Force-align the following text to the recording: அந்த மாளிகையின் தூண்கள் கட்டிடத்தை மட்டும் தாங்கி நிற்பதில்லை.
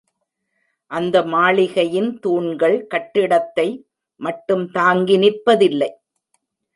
அந்த 0.91 1.17
மாளிகையின் 1.25 2.19
தூண்கள் 2.19 2.87
கட்டிடத்தை 2.87 3.67
மட்டும் 4.21 4.65
தாங்கி 4.71 5.17
நிற்பதில்லை. 5.17 5.91